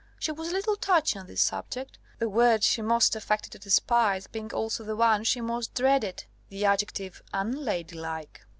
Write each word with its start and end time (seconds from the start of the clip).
She 0.17 0.31
was 0.31 0.49
a 0.49 0.53
little 0.53 0.75
touchy 0.75 1.19
on 1.19 1.27
this 1.27 1.43
subject, 1.43 1.99
the 2.17 2.27
word 2.27 2.63
she 2.63 2.81
most 2.81 3.15
affected 3.15 3.51
to 3.51 3.59
despise 3.59 4.25
being 4.25 4.51
also 4.51 4.83
the 4.83 4.95
one 4.95 5.23
she 5.23 5.41
most 5.41 5.75
dreaded, 5.75 6.23
the 6.49 6.65
adjective 6.65 7.21
"unladylike." 7.33 8.41